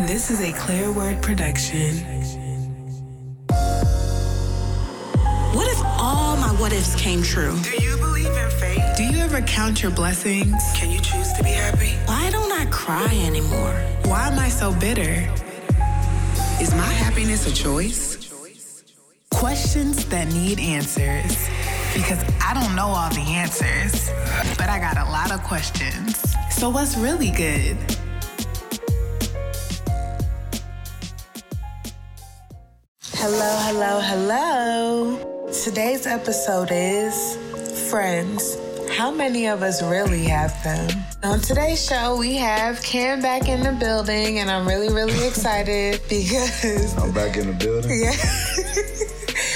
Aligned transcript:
This 0.00 0.30
is 0.30 0.42
a 0.42 0.52
Clear 0.52 0.92
Word 0.92 1.22
production. 1.22 1.96
What 5.54 5.66
if 5.72 5.82
all 5.98 6.36
my 6.36 6.54
what 6.58 6.70
ifs 6.74 6.94
came 6.96 7.22
true? 7.22 7.58
Do 7.62 7.82
you 7.82 7.96
believe 7.96 8.26
in 8.26 8.50
fate? 8.50 8.82
Do 8.98 9.04
you 9.04 9.18
ever 9.18 9.40
count 9.40 9.82
your 9.82 9.90
blessings? 9.90 10.62
Can 10.74 10.90
you 10.90 11.00
choose 11.00 11.32
to 11.32 11.42
be 11.42 11.48
happy? 11.48 11.92
Why 12.04 12.30
don't 12.30 12.52
I 12.52 12.66
cry 12.66 13.08
anymore? 13.24 13.72
Why 14.04 14.28
am 14.28 14.38
I 14.38 14.50
so 14.50 14.74
bitter? 14.74 15.26
Is 16.60 16.74
my 16.74 16.92
happiness 16.92 17.50
a 17.50 17.54
choice? 17.54 18.30
Questions 19.32 20.04
that 20.10 20.28
need 20.28 20.60
answers. 20.60 21.48
Because 21.94 22.22
I 22.44 22.52
don't 22.52 22.76
know 22.76 22.88
all 22.88 23.08
the 23.08 23.20
answers, 23.20 24.10
but 24.58 24.68
I 24.68 24.78
got 24.78 24.98
a 24.98 25.10
lot 25.10 25.32
of 25.32 25.42
questions. 25.42 26.36
So, 26.50 26.68
what's 26.68 26.98
really 26.98 27.30
good? 27.30 27.78
Hello, 33.28 33.56
hello, 33.66 34.00
hello. 34.00 35.50
Today's 35.64 36.06
episode 36.06 36.68
is 36.70 37.36
Friends. 37.90 38.56
How 38.88 39.10
many 39.10 39.48
of 39.48 39.64
us 39.64 39.82
really 39.82 40.26
have 40.26 40.54
them? 40.62 40.88
On 41.24 41.40
today's 41.40 41.84
show, 41.84 42.16
we 42.16 42.36
have 42.36 42.80
Cam 42.84 43.20
back 43.20 43.48
in 43.48 43.64
the 43.64 43.72
building, 43.72 44.38
and 44.38 44.48
I'm 44.48 44.64
really, 44.64 44.94
really 44.94 45.26
excited 45.26 46.00
because. 46.08 46.96
I'm 46.98 47.10
back 47.12 47.36
in 47.36 47.48
the 47.48 47.52
building. 47.54 48.00
Yeah. 48.00 48.14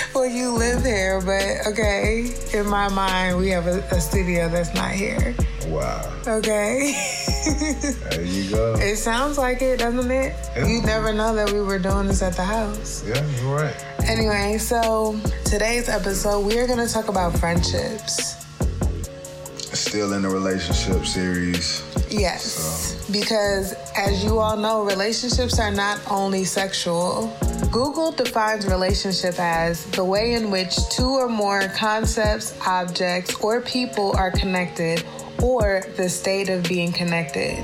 well, 0.17 0.27
you 0.27 0.51
live 0.51 0.85
here, 0.85 1.21
but 1.21 1.73
okay. 1.73 2.35
In 2.53 2.69
my 2.69 2.89
mind, 2.89 3.39
we 3.39 3.51
have 3.51 3.69
a, 3.69 3.79
a 3.93 4.01
studio 4.01 4.49
that's 4.49 4.75
not 4.75 4.91
here. 4.91 5.33
Wow. 5.69 6.13
Okay. 6.27 6.93
There 7.45 8.23
you 8.23 8.51
go. 8.51 8.75
it 8.79 8.97
sounds 8.97 9.39
like 9.39 9.63
it, 9.63 9.79
doesn't 9.79 10.11
it? 10.11 10.35
Yeah. 10.55 10.67
You 10.67 10.83
never 10.83 11.13
know 11.13 11.35
that 11.35 11.51
we 11.53 11.61
were 11.61 11.79
doing 11.79 12.07
this 12.07 12.23
at 12.23 12.35
the 12.37 12.45
house. 12.45 13.05
Yeah, 13.07 13.25
you're 13.41 13.55
right. 13.55 13.87
Anyway, 14.05 14.59
so 14.59 15.19
today's 15.45 15.89
episode, 15.89 16.41
we 16.41 16.59
are 16.59 16.67
going 16.67 16.85
to 16.85 16.93
talk 16.93 17.09
about 17.09 17.39
friendships. 17.39 18.37
Still 19.57 20.13
in 20.13 20.23
the 20.23 20.29
relationship 20.29 21.07
series. 21.07 21.83
Yes, 22.11 23.07
because 23.11 23.75
as 23.97 24.25
you 24.25 24.39
all 24.39 24.57
know, 24.57 24.85
relationships 24.85 25.59
are 25.59 25.71
not 25.71 26.01
only 26.11 26.45
sexual. 26.45 27.35
Google 27.71 28.11
defines 28.11 28.67
relationship 28.67 29.39
as 29.39 29.85
the 29.93 30.05
way 30.05 30.35
in 30.35 30.51
which 30.51 30.77
two 30.89 31.07
or 31.07 31.29
more 31.29 31.69
concepts, 31.77 32.59
objects, 32.67 33.35
or 33.37 33.61
people 33.61 34.13
are 34.17 34.33
connected, 34.33 35.05
or 35.41 35.85
the 35.97 36.09
state 36.09 36.49
of 36.49 36.65
being 36.65 36.93
connected. 36.93 37.63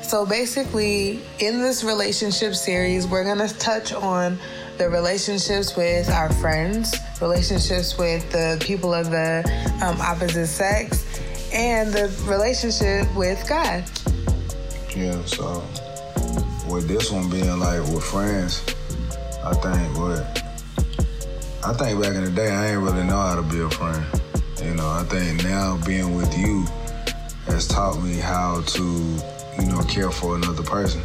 So 0.00 0.24
basically, 0.24 1.20
in 1.40 1.60
this 1.60 1.82
relationship 1.82 2.54
series, 2.54 3.08
we're 3.08 3.24
gonna 3.24 3.48
touch 3.48 3.92
on 3.92 4.38
the 4.78 4.88
relationships 4.88 5.76
with 5.76 6.08
our 6.08 6.32
friends, 6.34 6.96
relationships 7.20 7.98
with 7.98 8.30
the 8.30 8.58
people 8.60 8.94
of 8.94 9.10
the 9.10 9.42
um, 9.82 10.00
opposite 10.00 10.46
sex, 10.46 11.04
and 11.52 11.92
the 11.92 12.08
relationship 12.26 13.12
with 13.16 13.44
God. 13.48 13.82
Yeah, 14.94 15.20
so 15.24 15.64
with 16.70 16.86
this 16.86 17.10
one 17.10 17.28
being 17.28 17.58
like 17.58 17.80
with 17.80 18.04
friends, 18.04 18.62
I 19.44 19.54
think 19.54 19.96
what 19.98 20.44
I 21.64 21.72
think 21.74 22.00
back 22.00 22.14
in 22.14 22.24
the 22.24 22.30
day 22.34 22.50
I 22.50 22.68
ain't 22.72 22.82
really 22.82 23.04
know 23.04 23.16
how 23.16 23.36
to 23.36 23.42
be 23.42 23.60
a 23.60 23.70
friend. 23.70 24.04
You 24.62 24.74
know, 24.74 24.88
I 24.88 25.04
think 25.04 25.44
now 25.44 25.78
being 25.86 26.16
with 26.16 26.36
you 26.36 26.64
has 27.46 27.66
taught 27.66 28.02
me 28.02 28.16
how 28.16 28.60
to, 28.62 28.82
you 29.58 29.66
know, 29.66 29.82
care 29.88 30.10
for 30.10 30.36
another 30.36 30.62
person. 30.62 31.00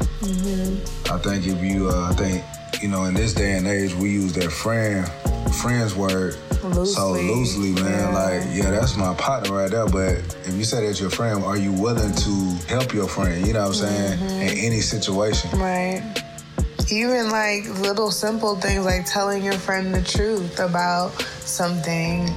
I 1.11 1.17
think 1.19 1.45
if 1.47 1.61
you, 1.63 1.89
uh, 1.89 2.09
I 2.11 2.13
think, 2.15 2.43
you 2.81 2.89
know, 2.89 3.05
in 3.05 3.13
this 3.13 3.33
day 3.33 3.53
and 3.57 3.67
age, 3.67 3.93
we 3.95 4.09
use 4.09 4.33
that 4.33 4.51
friend, 4.51 5.07
friends 5.53 5.95
word 5.95 6.35
so 6.61 6.69
Loosely, 6.69 7.27
loosely, 7.27 7.83
man. 7.83 7.91
yeah. 7.91 8.13
Like, 8.13 8.55
yeah, 8.55 8.71
that's 8.71 8.95
my 8.95 9.13
partner 9.15 9.55
right 9.57 9.69
there. 9.69 9.85
But 9.85 10.13
if 10.45 10.53
you 10.55 10.63
say 10.63 10.85
that's 10.85 10.99
your 10.99 11.09
friend, 11.09 11.43
are 11.43 11.57
you 11.57 11.73
willing 11.73 12.13
to 12.13 12.65
help 12.67 12.93
your 12.93 13.07
friend? 13.07 13.45
You 13.45 13.53
know 13.53 13.67
what 13.67 13.67
I'm 13.67 13.73
saying? 13.73 14.21
In 14.41 14.57
any 14.57 14.79
situation. 14.79 15.51
Right. 15.59 16.22
Even 16.93 17.31
like 17.31 17.67
little 17.79 18.11
simple 18.11 18.55
things 18.55 18.85
like 18.85 19.03
telling 19.07 19.43
your 19.43 19.53
friend 19.55 19.91
the 19.91 20.03
truth 20.03 20.59
about 20.59 21.09
something 21.39 22.29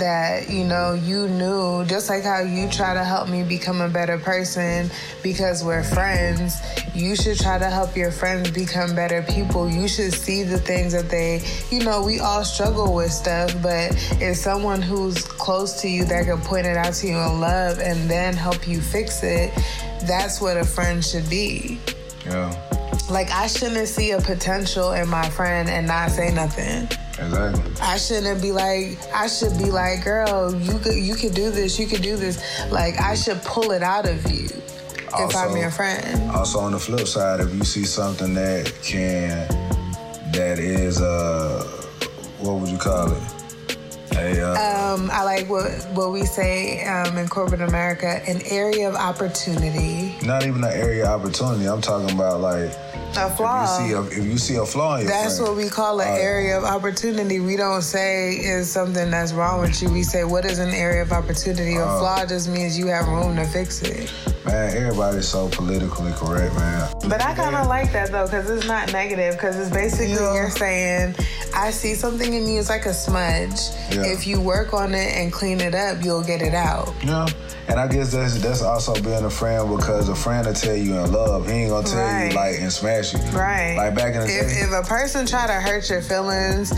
that 0.00 0.50
you 0.50 0.64
know 0.64 0.94
you 0.94 1.28
knew 1.28 1.84
just 1.84 2.08
like 2.08 2.24
how 2.24 2.40
you 2.40 2.68
try 2.70 2.92
to 2.92 3.04
help 3.04 3.28
me 3.28 3.44
become 3.44 3.80
a 3.80 3.88
better 3.88 4.18
person 4.18 4.90
because 5.22 5.62
we're 5.62 5.84
friends 5.84 6.56
you 6.92 7.14
should 7.14 7.38
try 7.38 7.56
to 7.56 7.66
help 7.66 7.94
your 7.94 8.10
friends 8.10 8.50
become 8.50 8.96
better 8.96 9.22
people. 9.22 9.70
You 9.70 9.86
should 9.86 10.12
see 10.12 10.42
the 10.42 10.58
things 10.58 10.92
that 10.92 11.08
they 11.08 11.44
you 11.70 11.84
know 11.84 12.02
we 12.02 12.18
all 12.18 12.44
struggle 12.44 12.92
with 12.92 13.12
stuff 13.12 13.54
but 13.62 13.92
if 14.20 14.36
someone 14.36 14.82
who's 14.82 15.22
close 15.22 15.80
to 15.82 15.88
you 15.88 16.04
that 16.06 16.24
can 16.24 16.40
point 16.40 16.66
it 16.66 16.76
out 16.76 16.94
to 16.94 17.06
you 17.06 17.16
in 17.16 17.38
love 17.38 17.78
and 17.78 18.10
then 18.10 18.34
help 18.34 18.66
you 18.66 18.80
fix 18.80 19.22
it 19.22 19.52
that's 20.04 20.40
what 20.40 20.56
a 20.56 20.64
friend 20.64 21.04
should 21.04 21.28
be. 21.30 21.78
Yeah, 22.24 22.52
like 23.10 23.30
I 23.30 23.46
shouldn't 23.46 23.88
see 23.88 24.12
a 24.12 24.20
potential 24.20 24.92
in 24.92 25.08
my 25.08 25.28
friend 25.30 25.68
and 25.68 25.86
not 25.86 26.10
say 26.10 26.32
nothing. 26.32 26.84
exactly. 27.18 27.72
I 27.82 27.96
shouldn't 27.98 28.40
be 28.40 28.52
like 28.52 28.98
I 29.12 29.26
should 29.26 29.56
be 29.58 29.70
like, 29.70 30.04
girl, 30.04 30.54
you 30.54 30.78
could 30.78 30.94
you 30.96 31.14
could 31.14 31.34
do 31.34 31.50
this, 31.50 31.78
you 31.78 31.86
could 31.86 32.02
do 32.02 32.16
this. 32.16 32.40
Like 32.70 33.00
I 33.00 33.14
should 33.14 33.40
pull 33.42 33.72
it 33.72 33.82
out 33.82 34.08
of 34.08 34.30
you 34.30 34.46
if 34.46 35.36
I'm 35.36 35.48
Also- 35.48 35.54
your 35.56 35.70
friend. 35.70 36.30
Also, 36.30 36.60
on 36.60 36.72
the 36.72 36.78
flip 36.78 37.06
side, 37.08 37.40
if 37.40 37.52
you 37.54 37.64
see 37.64 37.84
something 37.84 38.32
that 38.34 38.72
can, 38.82 39.48
that 40.32 40.58
is, 40.60 41.00
uh, 41.00 41.64
what 42.38 42.54
would 42.60 42.68
you 42.70 42.78
call 42.78 43.10
it? 43.12 43.22
A, 44.16 44.40
uh, 44.42 44.94
Um, 44.94 45.10
I 45.12 45.22
like 45.24 45.48
what 45.48 45.70
what 45.94 46.10
we 46.12 46.24
say 46.26 46.84
um, 46.84 47.16
in 47.18 47.28
corporate 47.28 47.60
America, 47.60 48.20
an 48.28 48.40
area 48.46 48.88
of 48.88 48.94
opportunity. 48.96 50.14
not 50.26 50.44
even 50.44 50.62
an 50.64 50.72
area 50.72 51.04
of 51.06 51.20
opportunity. 51.20 51.66
I'm 51.66 51.80
talking 51.80 52.10
about 52.14 52.40
like 52.40 52.70
A 53.16 53.28
flaw. 53.28 53.64
if 53.64 53.80
you 53.82 53.88
see 53.88 53.92
a 53.94 54.02
if 54.20 54.24
you 54.26 54.38
see 54.38 54.56
a 54.56 54.64
flaw 54.64 54.94
in 54.96 55.02
your 55.02 55.10
That's 55.10 55.38
friend, 55.38 55.56
what 55.56 55.62
we 55.62 55.68
call 55.68 56.00
an 56.00 56.08
uh, 56.08 56.12
area 56.12 56.56
of 56.56 56.64
opportunity. 56.64 57.40
We 57.40 57.56
don't 57.56 57.82
say 57.82 58.34
is 58.34 58.70
something 58.70 59.10
that's 59.10 59.32
wrong 59.32 59.60
with 59.60 59.82
you. 59.82 59.90
We 59.90 60.02
say 60.04 60.24
what 60.24 60.44
is 60.44 60.58
an 60.58 60.70
area 60.70 61.02
of 61.02 61.12
opportunity. 61.12 61.76
A 61.76 61.84
Uh, 61.84 61.98
flaw 61.98 62.24
just 62.26 62.48
means 62.48 62.78
you 62.78 62.86
have 62.86 63.08
room 63.08 63.36
to 63.36 63.44
fix 63.46 63.82
it. 63.82 64.12
Man, 64.46 64.76
everybody's 64.76 65.28
so 65.28 65.48
politically 65.48 66.12
correct, 66.12 66.54
man. 66.54 66.88
But 67.08 67.20
I 67.22 67.34
kind 67.34 67.56
of 67.56 67.66
like 67.66 67.92
that 67.92 68.10
though, 68.12 68.24
because 68.26 68.48
it's 68.48 68.66
not 68.66 68.92
negative. 68.92 69.34
Because 69.34 69.56
it's 69.56 69.70
basically 69.70 70.14
Yeah. 70.14 70.34
you're 70.34 70.50
saying, 70.50 71.14
I 71.54 71.72
see 71.72 71.94
something 71.94 72.32
in 72.32 72.46
you. 72.48 72.58
It's 72.60 72.68
like 72.70 72.86
a 72.86 72.94
smudge. 72.94 73.60
Yeah. 73.90 74.04
If 74.06 74.26
you 74.26 74.40
work 74.40 74.72
on 74.72 74.94
it 74.94 75.14
and 75.16 75.32
clean 75.32 75.60
it 75.60 75.74
up, 75.74 76.02
you'll 76.04 76.22
get 76.22 76.42
it 76.42 76.54
out. 76.54 76.94
Yeah. 77.04 77.26
And 77.68 77.78
I 77.78 77.86
guess 77.86 78.10
that's 78.10 78.34
that's 78.42 78.62
also 78.62 78.94
being 79.00 79.24
a 79.24 79.30
friend 79.30 79.70
because 79.76 80.08
a 80.08 80.14
friend 80.16 80.44
will 80.44 80.54
tell 80.54 80.74
you 80.74 80.96
in 80.98 81.12
love. 81.12 81.46
He 81.46 81.52
ain't 81.52 81.70
gonna 81.70 81.86
tell 81.86 82.00
Right. 82.02 82.30
you 82.32 82.36
like 82.36 82.58
and 82.60 82.72
smash 82.72 82.99
you. 83.12 83.18
Right. 83.36 83.76
Like 83.76 83.94
back 83.94 84.14
in 84.14 84.20
the 84.20 84.26
if, 84.26 84.46
day. 84.48 84.60
if 84.62 84.72
a 84.72 84.86
person 84.86 85.26
try 85.26 85.46
to 85.46 85.54
hurt 85.54 85.88
your 85.90 86.02
feelings 86.02 86.72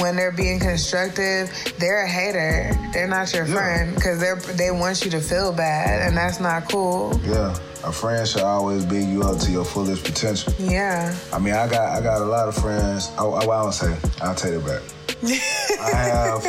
when 0.00 0.16
they're 0.16 0.32
being 0.32 0.60
constructive, 0.60 1.50
they're 1.78 2.04
a 2.04 2.08
hater. 2.08 2.70
They're 2.92 3.08
not 3.08 3.32
your 3.34 3.46
Yeah. 3.46 3.54
friend 3.54 3.94
because 3.94 4.20
they're 4.20 4.36
they 4.36 4.70
want 4.70 5.04
you 5.04 5.10
to 5.12 5.20
feel 5.20 5.52
bad, 5.52 6.02
and 6.06 6.16
that's 6.16 6.40
not 6.40 6.70
cool. 6.70 7.18
yeah. 7.24 7.56
A 7.84 7.92
friend 7.92 8.26
should 8.26 8.40
always 8.42 8.86
big 8.86 9.06
you 9.08 9.22
up 9.24 9.38
to 9.40 9.50
your 9.50 9.64
fullest 9.64 10.04
potential. 10.04 10.54
Yeah. 10.58 11.14
I 11.34 11.38
mean, 11.38 11.52
I 11.52 11.68
got 11.68 11.96
I 11.98 12.00
got 12.00 12.22
a 12.22 12.24
lot 12.24 12.48
of 12.48 12.54
friends. 12.56 13.10
I, 13.18 13.24
I, 13.24 13.40
I 13.40 13.62
don't 13.62 13.72
say. 13.72 13.94
I'll 14.22 14.34
take 14.34 14.54
it 14.54 14.64
back. 14.64 14.80
I 15.82 15.96
have. 15.96 16.46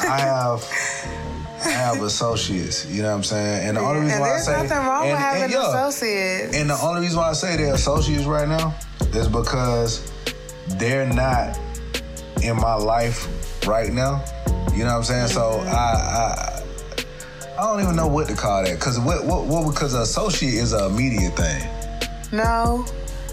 I 0.00 0.18
have. 0.20 0.97
Have 1.78 2.02
associates. 2.02 2.86
You 2.86 3.02
know 3.02 3.10
what 3.10 3.16
I'm 3.16 3.22
saying? 3.24 3.68
And 3.68 3.76
the 3.76 3.80
only 3.80 4.02
reason 4.02 4.20
why 4.20 4.26
I 4.26 4.30
there's 4.32 4.44
say 4.44 4.52
nothing 4.62 4.78
wrong 4.78 5.02
and, 5.04 5.12
with 5.12 5.20
having 5.20 5.42
and, 5.44 5.52
yeah, 5.52 5.86
associates. 5.86 6.56
And 6.56 6.70
the 6.70 6.78
only 6.82 7.00
reason 7.02 7.18
why 7.18 7.30
I 7.30 7.32
say 7.32 7.56
they're 7.56 7.74
associates 7.74 8.24
right 8.24 8.48
now 8.48 8.74
is 9.14 9.28
because 9.28 10.12
they're 10.76 11.06
not 11.06 11.58
in 12.42 12.56
my 12.56 12.74
life 12.74 13.28
right 13.66 13.92
now. 13.92 14.24
You 14.72 14.84
know 14.84 14.92
what 14.92 14.98
I'm 14.98 15.04
saying? 15.04 15.28
So 15.28 15.40
Mm-hmm. 15.40 15.68
I, 15.68 15.72
I 15.72 16.54
I 17.58 17.62
don't 17.62 17.82
even 17.82 17.96
know 17.96 18.06
what 18.06 18.28
to 18.28 18.36
call 18.36 18.62
that 18.62 18.78
because 18.78 19.00
what 19.00 19.24
what 19.24 19.46
what 19.46 19.72
because 19.72 19.92
associate 19.94 20.54
is 20.54 20.72
an 20.72 20.92
immediate 20.92 21.36
thing. 21.36 21.68
No. 22.30 22.86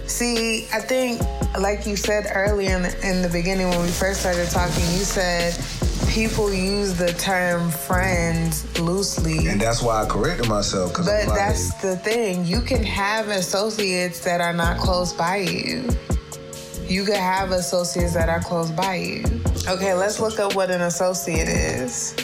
See, 0.08 0.68
I 0.74 0.80
think, 0.80 1.22
like 1.60 1.86
you 1.86 1.96
said 1.96 2.25
earlier 2.34 2.75
in 2.75 2.84
the, 2.84 3.08
in 3.08 3.22
the 3.22 3.30
beginning 3.30 3.69
when 3.69 3.81
we 3.81 3.88
first 3.88 4.22
started 4.22 4.50
talking, 4.50 4.84
you 4.94 5.04
said 5.04 5.54
people 6.10 6.54
use 6.54 6.98
the 6.98 7.13
term 7.13 7.69
friends 7.69 8.80
loosely. 8.80 9.48
And 9.48 9.60
that's 9.60 9.81
why 9.81 10.04
I 10.04 10.06
corrected 10.06 10.48
myself 10.48 10.94
But 10.94 11.06
like, 11.06 11.28
that's 11.28 11.74
the 11.81 11.98
thing. 11.98 12.46
You 12.46 12.62
can 12.62 12.84
have 12.84 13.28
associates 13.28 14.19
that 14.22 14.42
are 14.42 14.54
not 14.54 14.78
close 14.78 15.13
by 15.13 15.38
you. 15.38 15.90
You 16.88 17.04
could 17.04 17.16
have 17.16 17.52
associates 17.52 18.13
that 18.13 18.30
are 18.30 18.42
close 18.42 18.72
by 18.72 18.96
you. 18.96 19.24
Okay, 19.68 19.94
let's 19.94 20.19
look 20.19 20.40
up 20.40 20.56
what 20.56 20.69
an 20.69 20.81
associate 20.81 21.48
is. 21.48 22.16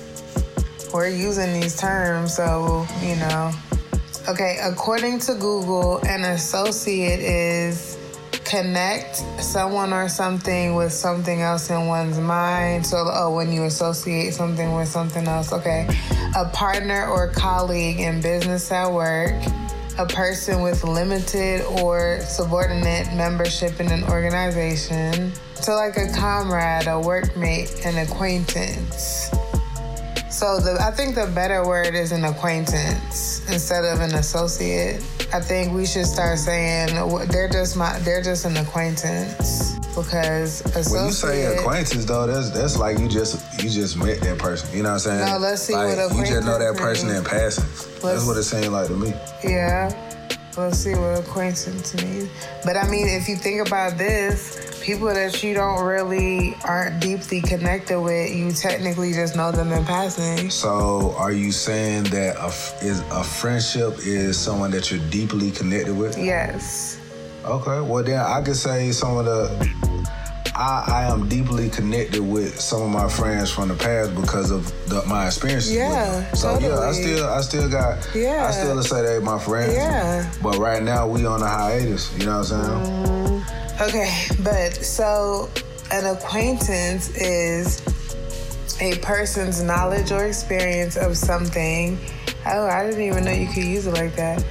We're 0.94 1.08
using 1.08 1.60
these 1.60 1.78
terms, 1.78 2.36
so, 2.36 2.86
you 3.02 3.16
know, 3.16 3.52
Okay, 4.28 4.60
according 4.64 5.18
to 5.22 5.34
Google, 5.34 5.98
an 6.06 6.24
associate 6.26 7.22
is 7.22 7.98
connect 8.52 9.16
someone 9.42 9.94
or 9.94 10.10
something 10.10 10.76
with 10.76 10.92
something 10.92 11.40
else 11.40 11.70
in 11.70 11.88
one's 11.88 12.20
mind. 12.20 12.86
So, 12.86 12.98
oh, 13.10 13.34
when 13.34 13.50
you 13.50 13.64
associate 13.64 14.34
something 14.34 14.76
with 14.76 14.90
something 14.90 15.26
else, 15.26 15.54
okay. 15.54 15.88
A 16.36 16.50
partner 16.50 17.08
or 17.08 17.30
colleague 17.30 18.02
in 18.02 18.20
business 18.20 18.70
at 18.70 18.92
work, 18.92 19.34
a 19.98 20.06
person 20.06 20.62
with 20.62 20.84
limited 20.84 21.62
or 21.82 22.20
subordinate 22.20 23.14
membership 23.14 23.80
in 23.80 23.90
an 23.90 24.04
organization. 24.04 25.32
So, 25.54 25.76
like 25.76 25.96
a 25.96 26.12
comrade, 26.12 26.88
a 26.88 27.00
workmate, 27.00 27.86
an 27.86 28.06
acquaintance. 28.06 29.32
So 30.30 30.60
the, 30.60 30.78
I 30.82 30.92
think 30.92 31.16
the 31.16 31.32
better 31.36 31.66
word 31.66 31.94
is 31.94 32.12
an 32.12 32.26
acquaintance 32.26 33.48
instead 33.50 33.86
of 33.86 34.02
an 34.02 34.16
associate. 34.16 35.21
I 35.34 35.40
think 35.40 35.74
we 35.74 35.86
should 35.86 36.06
start 36.06 36.40
saying 36.40 36.90
they're 37.30 37.48
just 37.50 37.78
my 37.78 37.98
they're 38.00 38.22
just 38.22 38.44
an 38.46 38.58
acquaintance 38.58 39.76
because 39.96 40.62
associate. 40.76 40.92
When 40.92 41.06
you 41.06 41.12
say 41.14 41.58
acquaintance 41.58 42.06
though, 42.06 42.28
that's 42.28 42.50
that's 42.50 42.78
like 42.78 43.00
you 43.00 43.08
just 43.08 43.64
you 43.64 43.70
just 43.70 43.98
met 43.98 44.20
that 44.22 44.38
person. 44.38 44.76
You 44.76 44.84
know 44.84 44.90
what 44.90 45.08
I'm 45.08 45.20
saying? 45.20 45.26
No, 45.26 45.38
let's 45.38 45.62
see 45.62 45.74
like, 45.74 45.98
what 45.98 46.06
acquaintance. 46.06 46.30
You 46.30 46.36
just 46.36 46.48
know 46.48 46.60
that 46.60 46.78
person 46.78 47.10
in 47.10 47.24
passing. 47.24 47.64
Let's- 47.64 48.02
that's 48.02 48.28
what 48.28 48.38
it 48.38 48.44
seemed 48.44 48.74
like 48.74 48.88
to 48.88 48.94
me. 48.94 49.14
Yeah. 49.44 49.90
Let's 50.58 50.80
see 50.80 50.96
what 50.96 51.20
acquaintance 51.20 51.96
means. 51.96 52.30
But 52.66 52.76
I 52.76 52.90
mean, 52.90 53.08
if 53.08 53.30
you 53.30 53.36
think 53.38 53.66
about 53.66 53.98
this, 53.98 54.82
people 54.84 55.08
that 55.08 55.42
you 55.42 55.54
don't 55.54 55.84
really 55.84 56.56
aren't 56.66 57.00
deeply 57.00 57.42
connected 57.42 58.00
with, 58.02 58.36
you 58.36 58.52
technically 58.52 59.14
just 59.14 59.36
know 59.36 59.52
them 59.52 59.72
in 59.72 59.86
passing. 59.86 60.50
So, 60.50 61.16
are 61.18 61.32
you 61.32 61.52
saying 61.54 62.06
that 62.06 62.36
a, 62.36 62.48
f- 62.48 62.84
is 62.84 63.00
a 63.12 63.24
friendship 63.24 64.00
is 64.00 64.38
someone 64.38 64.72
that 64.72 64.92
you're 64.92 65.06
deeply 65.10 65.52
connected 65.52 65.96
with? 65.96 66.18
Yes. 66.18 67.00
Okay, 67.46 67.80
well 67.82 68.04
then 68.04 68.20
I 68.20 68.42
could 68.42 68.56
say 68.58 68.92
some 68.92 69.18
of 69.18 69.26
the. 69.26 70.08
I, 70.56 70.84
I 70.88 71.14
am 71.14 71.30
deeply 71.30 71.70
connected 71.70 72.22
with 72.22 72.60
some 72.60 72.82
of 72.82 72.90
my 72.90 73.08
friends 73.08 73.50
from 73.52 73.70
the 73.70 73.76
past 73.76 74.14
because 74.16 74.52
of 74.52 74.66
the, 74.90 75.04
my 75.06 75.28
experiences. 75.28 75.74
Yeah. 75.74 76.32
So 76.34 76.60
yeah, 76.60 76.80
I 76.80 76.92
still 76.92 77.30
I 77.30 77.42
still 77.42 77.70
got. 77.70 78.10
Yeah. 78.14 78.48
I 78.48 78.52
still 78.52 78.82
say 78.84 79.02
they 79.02 79.24
my 79.24 79.40
friends. 79.40 79.74
Yeah. 79.74 80.32
But 80.44 80.58
right 80.58 80.84
now 80.84 81.08
we 81.08 81.26
on 81.26 81.42
a 81.42 81.48
hiatus. 81.48 82.12
You 82.18 82.26
know 82.26 82.40
what 82.40 82.52
I'm 82.52 82.64
saying? 82.64 83.06
Mm. 83.06 83.88
Okay, 83.88 84.14
but 84.44 84.76
so 84.76 85.50
an 85.92 86.06
acquaintance 86.06 87.10
is 87.18 87.82
a 88.82 88.98
person's 89.00 89.64
knowledge 89.64 90.12
or 90.12 90.26
experience 90.26 90.98
of 90.98 91.18
something. 91.18 91.98
Oh, 92.46 92.68
I 92.68 92.86
didn't 92.86 93.02
even 93.02 93.24
know 93.24 93.32
you 93.32 93.48
could 93.48 93.64
use 93.64 93.88
it 93.88 93.94
like 93.94 94.16
that. 94.16 94.44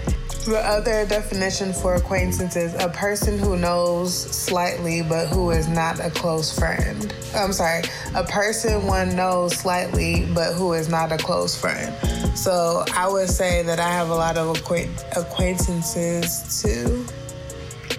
The 0.50 0.58
other 0.58 1.06
definition 1.06 1.73
for 1.73 1.94
acquaintance 1.94 2.56
is 2.56 2.75
a 2.75 2.88
person 2.88 3.38
who 3.38 3.56
knows 3.56 4.12
slightly 4.12 5.00
but 5.00 5.29
who 5.29 5.52
is 5.52 5.69
not 5.69 6.00
a 6.05 6.11
close 6.11 6.50
friend. 6.58 7.14
I'm 7.37 7.52
sorry, 7.52 7.85
a 8.17 8.25
person 8.25 8.85
one 8.85 9.14
knows 9.14 9.55
slightly 9.56 10.26
but 10.35 10.55
who 10.55 10.73
is 10.73 10.88
not 10.88 11.12
a 11.12 11.19
close 11.19 11.55
friend. 11.56 11.94
So 12.37 12.85
I 12.97 13.06
would 13.06 13.29
say 13.29 13.62
that 13.62 13.79
I 13.79 13.91
have 13.91 14.08
a 14.11 14.14
lot 14.17 14.37
of 14.37 14.56
acquaint- 14.58 15.05
acquaintances 15.17 16.61
too. 16.61 17.06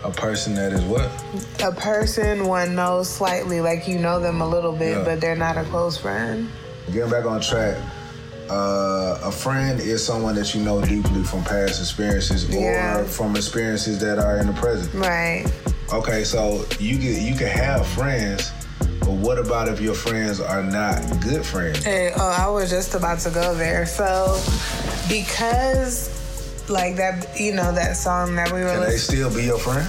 A 0.04 0.12
person 0.12 0.54
that 0.56 0.74
is 0.74 0.81
what? 0.81 1.09
A 1.63 1.71
person 1.71 2.45
one 2.47 2.75
knows 2.75 3.07
slightly, 3.09 3.62
like 3.62 3.88
you 3.88 3.97
know 3.97 4.19
them 4.19 4.42
a 4.42 4.47
little 4.47 4.74
bit, 4.74 4.97
Yeah. 4.97 5.04
but 5.06 5.21
they're 5.21 5.38
not 5.38 5.56
a 5.56 5.63
close 5.63 5.95
friend. 5.97 6.50
Getting 6.92 7.12
back 7.12 7.24
on 7.24 7.39
track. 7.39 7.77
Uh, 8.51 9.18
a 9.24 9.31
friend 9.31 9.80
is 9.80 10.06
someone 10.06 10.36
that 10.36 10.53
you 10.53 10.62
know 10.62 10.81
deeply 10.81 11.24
from 11.24 11.42
past 11.45 11.80
experiences 11.80 12.50
or 12.53 12.59
Yeah. 12.59 13.03
from 13.06 13.38
experiences 13.38 13.98
that 14.00 14.19
are 14.19 14.39
in 14.39 14.48
the 14.48 14.53
present. 14.53 14.94
Right. 14.94 15.45
Okay, 15.94 16.25
so 16.25 16.65
you 16.77 16.98
get 16.98 17.21
you 17.21 17.33
can 17.33 17.48
have 17.48 17.88
friends, 17.88 18.51
but 19.00 19.12
what 19.12 19.38
about 19.39 19.69
if 19.69 19.80
your 19.80 19.94
friends 19.95 20.42
are 20.42 20.63
not 20.63 21.00
good 21.21 21.45
friends? 21.45 21.81
Hey, 21.81 22.12
oh, 22.18 22.36
I 22.38 22.50
was 22.50 22.69
just 22.69 22.94
about 22.94 23.19
to 23.19 23.30
go 23.30 23.56
there. 23.56 23.86
So, 23.86 24.38
because, 25.07 26.09
like 26.69 26.97
that, 26.97 27.39
you 27.39 27.54
know, 27.54 27.71
that 27.71 27.95
song 27.95 28.36
that 28.36 28.51
we 28.51 28.63
were 28.63 28.71
Can 28.71 28.81
they 28.81 28.97
still 28.97 29.33
be 29.33 29.44
your 29.45 29.59
friend? 29.59 29.88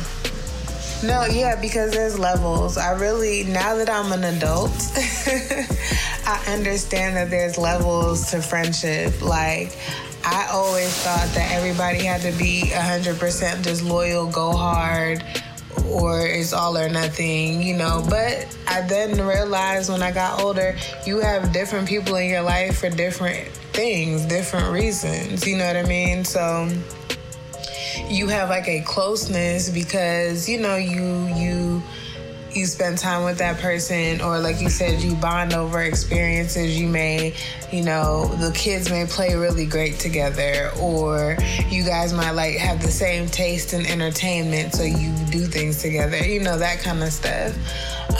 No, 1.02 1.24
yeah, 1.24 1.60
because 1.60 1.90
there's 1.90 2.16
levels. 2.16 2.78
I 2.78 2.92
really, 2.92 3.42
now 3.42 3.74
that 3.74 3.90
I'm 3.90 4.12
an 4.12 4.22
adult, 4.22 4.70
I 6.32 6.54
understand 6.54 7.16
that 7.16 7.28
there's 7.28 7.58
levels 7.58 8.30
to 8.30 8.40
friendship. 8.40 9.20
Like, 9.20 9.76
I 10.24 10.48
always 10.50 10.90
thought 11.02 11.28
that 11.34 11.52
everybody 11.52 12.04
had 12.04 12.22
to 12.22 12.32
be 12.38 12.70
100% 12.72 13.62
just 13.62 13.82
loyal, 13.82 14.26
go 14.30 14.52
hard, 14.52 15.22
or 15.86 16.26
it's 16.26 16.54
all 16.54 16.78
or 16.78 16.88
nothing, 16.88 17.60
you 17.60 17.76
know. 17.76 18.02
But 18.08 18.56
I 18.66 18.80
then 18.80 19.20
realized 19.20 19.90
when 19.90 20.02
I 20.02 20.10
got 20.10 20.40
older, 20.40 20.74
you 21.06 21.18
have 21.18 21.52
different 21.52 21.86
people 21.86 22.16
in 22.16 22.30
your 22.30 22.42
life 22.42 22.78
for 22.78 22.88
different 22.88 23.48
things, 23.74 24.24
different 24.24 24.72
reasons, 24.72 25.46
you 25.46 25.58
know 25.58 25.66
what 25.66 25.76
I 25.76 25.82
mean? 25.82 26.24
So, 26.24 26.66
you 28.08 28.28
have 28.28 28.48
like 28.48 28.68
a 28.68 28.80
closeness 28.82 29.70
because 29.70 30.48
you 30.48 30.60
know 30.60 30.76
you 30.76 31.26
you 31.34 31.71
you 32.54 32.66
spend 32.66 32.98
time 32.98 33.24
with 33.24 33.38
that 33.38 33.58
person 33.58 34.20
or 34.20 34.38
like 34.38 34.60
you 34.60 34.68
said 34.68 35.00
you 35.00 35.14
bond 35.16 35.52
over 35.52 35.82
experiences 35.82 36.78
you 36.78 36.86
may 36.86 37.34
you 37.70 37.82
know 37.82 38.26
the 38.36 38.50
kids 38.52 38.90
may 38.90 39.06
play 39.06 39.34
really 39.34 39.66
great 39.66 39.98
together 39.98 40.70
or 40.80 41.36
you 41.68 41.84
guys 41.84 42.12
might 42.12 42.32
like 42.32 42.56
have 42.56 42.80
the 42.82 42.90
same 42.90 43.26
taste 43.26 43.72
in 43.72 43.86
entertainment 43.86 44.74
so 44.74 44.82
you 44.82 45.12
do 45.30 45.46
things 45.46 45.80
together 45.80 46.18
you 46.18 46.40
know 46.40 46.58
that 46.58 46.78
kind 46.80 47.02
of 47.02 47.12
stuff 47.12 47.54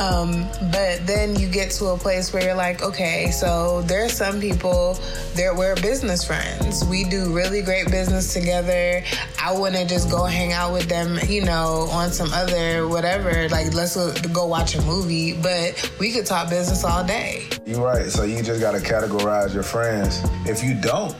um, 0.00 0.48
but 0.70 1.06
then 1.06 1.36
you 1.36 1.48
get 1.48 1.70
to 1.72 1.86
a 1.86 1.96
place 1.96 2.32
where 2.32 2.42
you're 2.42 2.54
like 2.54 2.82
okay 2.82 3.30
so 3.30 3.82
there 3.82 4.04
are 4.04 4.08
some 4.08 4.40
people 4.40 4.98
they're 5.34 5.54
we're 5.54 5.74
business 5.76 6.24
friends. 6.24 6.84
We 6.84 7.04
do 7.04 7.34
really 7.34 7.62
great 7.62 7.90
business 7.90 8.32
together. 8.32 9.02
I 9.40 9.52
want 9.52 9.74
to 9.74 9.86
just 9.86 10.10
go 10.10 10.24
hang 10.24 10.52
out 10.52 10.72
with 10.72 10.88
them 10.88 11.18
you 11.28 11.44
know 11.44 11.88
on 11.90 12.10
some 12.10 12.32
other 12.32 12.88
whatever. 12.88 13.48
Like 13.48 13.74
let's 13.74 13.96
go, 14.28 14.46
watch 14.46 14.74
a 14.74 14.82
movie. 14.82 15.34
But 15.34 15.90
we 15.98 16.12
could 16.12 16.26
talk 16.26 16.50
business 16.50 16.84
all 16.84 17.04
day. 17.04 17.48
You're 17.66 17.80
right. 17.80 18.10
So 18.10 18.24
you 18.24 18.42
just 18.42 18.60
gotta 18.60 18.78
categorize 18.78 19.54
your 19.54 19.62
friends. 19.62 20.20
If 20.46 20.62
you 20.62 20.74
don't, 20.74 21.14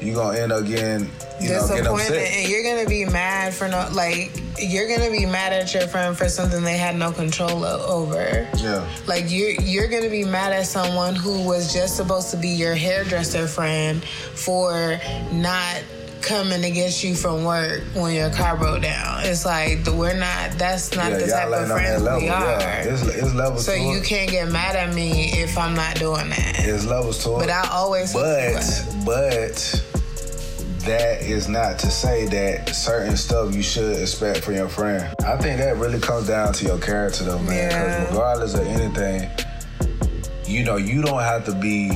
you're 0.00 0.16
gonna 0.16 0.38
end 0.38 0.52
up 0.52 0.66
getting 0.66 1.10
you 1.44 1.50
know 1.50 1.60
disappointed 1.60 2.06
upset. 2.06 2.32
and 2.34 2.48
you're 2.48 2.62
gonna 2.62 2.88
be 2.88 3.04
mad 3.04 3.54
for 3.54 3.68
no 3.68 3.88
like 3.92 4.30
you're 4.58 4.88
gonna 4.88 5.10
be 5.10 5.26
mad 5.26 5.52
at 5.52 5.72
your 5.74 5.86
friend 5.88 6.16
for 6.16 6.28
something 6.28 6.62
they 6.62 6.76
had 6.76 6.96
no 6.96 7.10
control 7.12 7.64
o- 7.64 7.86
over 7.86 8.48
Yeah. 8.56 8.86
like 9.06 9.24
you're 9.28 9.50
you're 9.50 9.88
gonna 9.88 10.08
be 10.10 10.24
mad 10.24 10.52
at 10.52 10.66
someone 10.66 11.14
who 11.16 11.42
was 11.42 11.72
just 11.72 11.96
supposed 11.96 12.30
to 12.30 12.36
be 12.36 12.48
your 12.48 12.74
hairdresser 12.74 13.46
friend 13.46 14.04
for 14.04 14.98
not 15.32 15.82
coming 16.22 16.62
to 16.62 16.70
get 16.70 17.04
you 17.04 17.14
from 17.14 17.44
work 17.44 17.82
when 17.92 18.14
your 18.14 18.30
car 18.30 18.56
broke 18.56 18.80
down. 18.80 19.20
It's 19.24 19.44
like 19.44 19.80
we're 19.86 20.16
not. 20.16 20.52
That's 20.52 20.96
not 20.96 21.10
Yeah, 21.10 21.18
the 21.18 21.26
type 21.26 21.48
of 21.48 21.52
ain't 21.52 21.62
on 21.62 21.68
that 21.68 21.74
friends 21.74 22.02
we 22.22 22.28
are. 22.30 22.40
Yeah. 22.60 22.82
It's, 22.84 23.02
it's 23.02 23.34
levels 23.34 23.66
so 23.66 23.74
you 23.74 23.98
it. 23.98 24.04
can't 24.06 24.30
get 24.30 24.48
mad 24.50 24.74
at 24.74 24.94
me 24.94 25.32
if 25.42 25.58
I'm 25.58 25.74
not 25.74 25.96
doing 25.96 26.30
that. 26.30 26.60
It's 26.60 26.86
levels 26.86 27.22
to 27.24 27.34
it. 27.36 27.38
But 27.40 27.50
I 27.50 27.68
always. 27.70 28.14
But 28.14 28.86
but 29.04 29.84
that 30.86 31.22
is 31.22 31.48
not 31.48 31.78
to 31.80 31.90
say 31.90 32.26
that 32.26 32.68
certain 32.74 33.16
stuff 33.16 33.54
you 33.54 33.62
should 33.62 33.96
expect 34.00 34.40
from 34.44 34.54
your 34.54 34.68
friend. 34.68 35.14
I 35.24 35.36
think 35.36 35.58
that 35.58 35.76
really 35.76 35.98
comes 36.00 36.28
down 36.28 36.52
to 36.54 36.64
your 36.66 36.78
character 36.78 37.24
though, 37.24 37.38
man. 37.38 37.68
Because 37.68 37.88
Yeah. 37.88 38.08
regardless 38.10 38.54
of 38.54 38.66
anything, 38.66 39.30
you 40.46 40.64
know, 40.64 40.76
you 40.76 41.02
don't 41.02 41.22
have 41.22 41.44
to 41.46 41.52
be 41.52 41.90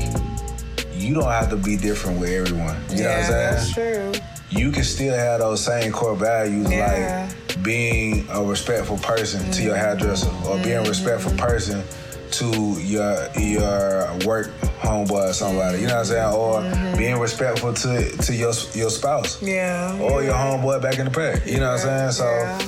you 0.94 1.14
don't 1.14 1.30
have 1.30 1.48
to 1.48 1.56
be 1.56 1.76
different 1.76 2.18
with 2.18 2.28
everyone. 2.30 2.74
You 2.90 3.04
know 3.04 3.08
what 3.10 3.12
I'm 3.12 3.20
yeah, 3.20 3.28
saying? 3.28 3.54
that's 3.54 3.72
true. 3.72 4.12
you 4.50 4.72
can 4.72 4.82
still 4.82 5.14
have 5.14 5.38
those 5.40 5.62
same 5.64 5.92
core 5.92 6.16
values 6.16 6.68
Yeah. 6.70 7.28
like 7.46 7.62
being 7.62 8.26
a 8.32 8.42
respectful 8.42 8.98
person 8.98 9.48
to 9.52 9.62
your 9.62 9.74
Mm-hmm. 9.76 9.84
hairdresser 10.00 10.30
or 10.46 10.56
being 10.58 10.78
a 10.78 10.88
respectful 10.88 11.32
person 11.32 11.84
to 12.32 12.46
your 12.80 13.28
your 13.38 14.18
work 14.26 14.48
homeboy 14.80 15.30
or 15.30 15.32
somebody. 15.32 15.80
You 15.80 15.86
know 15.88 15.94
what 15.94 16.00
I'm 16.00 16.04
saying? 16.06 16.34
Or 16.34 16.58
Mm-hmm. 16.60 16.96
being 16.98 17.18
respectful 17.18 17.72
to 17.74 18.10
to 18.18 18.34
your 18.34 18.52
your 18.74 18.90
spouse 18.90 19.40
Yeah. 19.42 19.98
or 20.00 20.22
your 20.22 20.34
homeboy 20.34 20.82
back 20.82 20.98
in 20.98 21.04
the 21.06 21.10
past. 21.10 21.46
You 21.46 21.58
know 21.60 21.70
what 21.72 21.80
I'm 21.80 22.10
saying? 22.10 22.12
So 22.12 22.24
Yeah. 22.24 22.58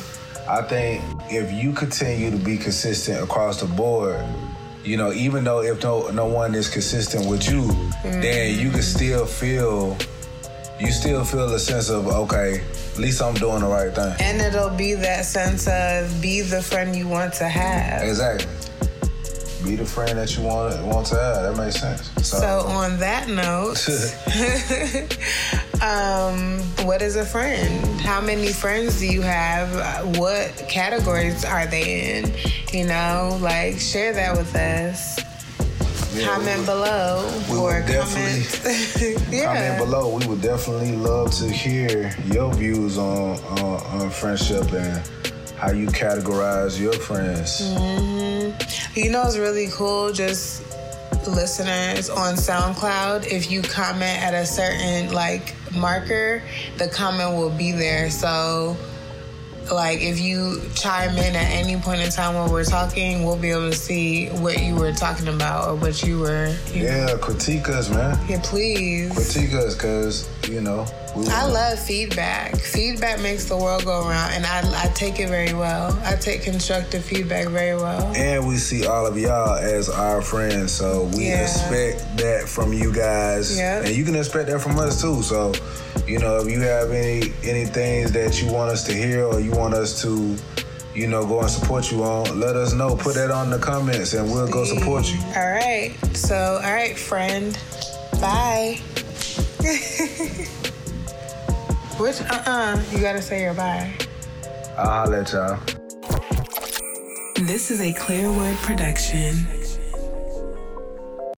I 0.48 0.62
think 0.62 1.02
if 1.30 1.52
you 1.52 1.72
continue 1.72 2.30
to 2.30 2.36
be 2.36 2.56
consistent 2.56 3.22
across 3.22 3.60
the 3.60 3.66
board, 3.66 4.24
you 4.84 4.96
know, 4.96 5.12
even 5.12 5.44
though 5.44 5.60
if 5.62 5.82
no 5.82 6.08
no 6.10 6.26
one 6.26 6.54
is 6.54 6.68
consistent 6.68 7.26
with 7.26 7.48
you, 7.50 7.62
then 8.02 8.58
you 8.58 8.70
can 8.70 8.82
still 8.82 9.26
feel 9.26 9.96
you 10.80 10.90
still 10.92 11.24
feel 11.24 11.52
a 11.52 11.58
sense 11.58 11.90
of 11.90 12.06
okay, 12.08 12.62
at 12.92 12.98
least 12.98 13.20
I'm 13.22 13.34
doing 13.34 13.60
the 13.60 13.68
right 13.68 13.94
thing. 13.94 14.14
And 14.20 14.40
it'll 14.40 14.70
be 14.76 14.94
that 14.94 15.24
sense 15.26 15.68
of 15.68 16.20
be 16.22 16.40
the 16.40 16.62
friend 16.62 16.96
you 16.96 17.06
want 17.06 17.34
to 17.34 17.44
have. 17.48 18.02
Exactly. 18.02 18.48
Be 19.64 19.76
the 19.76 19.84
friend 19.84 20.18
that 20.18 20.36
you 20.36 20.42
want 20.42 20.80
want 20.84 21.06
to 21.08 21.16
have. 21.16 21.42
That 21.56 21.62
makes 21.62 21.80
sense. 21.80 22.10
So, 22.26 22.38
So 22.38 22.60
on 22.68 22.98
that 22.98 23.28
note, 23.28 23.78
Um, 25.82 26.58
what 26.86 27.00
is 27.00 27.16
a 27.16 27.24
friend? 27.24 28.00
How 28.02 28.20
many 28.20 28.52
friends 28.52 28.98
do 29.00 29.06
you 29.06 29.22
have? 29.22 30.18
What 30.18 30.66
categories 30.68 31.42
are 31.44 31.66
they 31.66 32.18
in? 32.18 32.34
You 32.72 32.86
know, 32.86 33.38
like 33.40 33.78
share 33.78 34.12
that 34.12 34.36
with 34.36 34.54
us. 34.54 35.18
Yeah, 36.14 36.26
comment 36.26 36.58
would- 36.58 36.66
below 36.66 37.42
we 37.50 37.56
or 37.56 37.80
definitely- 37.80 38.44
comment. 38.44 39.28
yeah. 39.32 39.44
Comment 39.76 39.78
below. 39.90 40.16
We 40.18 40.26
would 40.26 40.42
definitely 40.42 40.96
love 40.96 41.30
to 41.38 41.48
hear 41.50 42.14
your 42.26 42.52
views 42.52 42.98
on, 42.98 43.38
on 43.60 43.80
on 44.02 44.10
friendship 44.10 44.70
and 44.72 45.00
how 45.60 45.70
you 45.70 45.86
categorize 45.88 46.80
your 46.80 46.94
friends. 46.94 47.60
Mm-hmm. 47.60 48.98
You 48.98 49.10
know, 49.10 49.22
it's 49.24 49.36
really 49.36 49.68
cool. 49.70 50.10
Just 50.10 50.64
listeners 51.28 52.08
on 52.08 52.34
SoundCloud. 52.34 53.26
If 53.26 53.50
you 53.50 53.60
comment 53.60 54.22
at 54.22 54.32
a 54.32 54.46
certain 54.46 55.12
like 55.12 55.54
marker, 55.76 56.42
the 56.78 56.88
comment 56.88 57.36
will 57.36 57.50
be 57.50 57.72
there. 57.72 58.10
So, 58.10 58.74
like, 59.70 60.00
if 60.00 60.20
you 60.20 60.60
chime 60.74 61.16
in 61.16 61.36
at 61.36 61.50
any 61.52 61.76
point 61.76 62.00
in 62.00 62.10
time 62.10 62.34
when 62.34 62.50
we're 62.50 62.64
talking, 62.64 63.24
we'll 63.24 63.36
be 63.36 63.50
able 63.50 63.70
to 63.70 63.76
see 63.76 64.28
what 64.28 64.62
you 64.62 64.74
were 64.74 64.92
talking 64.92 65.28
about 65.28 65.68
or 65.68 65.74
what 65.76 66.02
you 66.02 66.18
were. 66.20 66.54
You 66.72 66.84
Yeah, 66.84 67.16
critique 67.20 67.68
us, 67.68 67.88
man. 67.90 68.18
yeah, 68.28 68.40
please. 68.42 69.12
Critique 69.12 69.54
us, 69.54 69.74
cause 69.74 70.28
you 70.48 70.60
know. 70.60 70.86
I 71.28 71.44
love 71.46 71.76
feedback. 71.80 72.54
Feedback 72.56 73.20
makes 73.20 73.44
the 73.46 73.56
world 73.56 73.84
go 73.84 74.06
around, 74.08 74.30
and 74.32 74.46
I, 74.46 74.60
I 74.84 74.86
take 74.94 75.18
it 75.18 75.28
very 75.28 75.52
well. 75.54 75.98
I 76.04 76.14
take 76.14 76.42
constructive 76.44 77.04
feedback 77.04 77.48
very 77.48 77.74
well. 77.74 78.12
And 78.14 78.46
we 78.46 78.56
see 78.58 78.86
all 78.86 79.06
of 79.06 79.18
y'all 79.18 79.54
as 79.56 79.88
our 79.88 80.22
friends, 80.22 80.70
so 80.70 81.10
we 81.16 81.26
Yeah. 81.28 81.42
expect 81.42 82.16
that 82.18 82.48
from 82.48 82.72
you 82.72 82.92
guys, 82.92 83.58
Yep. 83.58 83.86
and 83.86 83.94
you 83.96 84.04
can 84.04 84.14
expect 84.14 84.48
that 84.50 84.60
from 84.60 84.78
us 84.78 85.00
too. 85.00 85.20
So, 85.22 85.52
you 86.10 86.18
know, 86.18 86.38
if 86.38 86.50
you 86.50 86.60
have 86.62 86.90
any 86.90 87.32
any 87.44 87.64
things 87.64 88.10
that 88.12 88.42
you 88.42 88.52
want 88.52 88.72
us 88.72 88.82
to 88.84 88.92
hear 88.92 89.24
or 89.24 89.38
you 89.38 89.52
want 89.52 89.74
us 89.74 90.02
to, 90.02 90.36
you 90.92 91.06
know, 91.06 91.24
go 91.24 91.40
and 91.40 91.48
support 91.48 91.92
you 91.92 92.02
on, 92.02 92.40
let 92.40 92.56
us 92.56 92.72
know. 92.72 92.96
Put 92.96 93.14
that 93.14 93.30
on 93.30 93.48
the 93.48 93.58
comments, 93.58 94.12
and 94.14 94.28
we'll 94.28 94.48
go 94.48 94.64
support 94.64 95.08
you. 95.08 95.20
All 95.36 95.52
right. 95.52 95.94
So, 96.12 96.60
all 96.64 96.72
right, 96.72 96.98
friend. 96.98 97.56
Bye. 98.20 98.80
Which, 102.00 102.20
uh 102.22 102.42
uh 102.44 102.82
you 102.90 102.98
gotta 102.98 103.22
say 103.22 103.42
your 103.42 103.54
bye. 103.54 103.92
I'll 104.76 104.88
holler 104.88 105.18
at 105.18 105.32
y'all. 105.32 105.60
This 107.46 107.70
is 107.70 107.80
a 107.80 107.92
Clear 107.92 108.32
Word 108.32 108.56
production. 108.56 109.46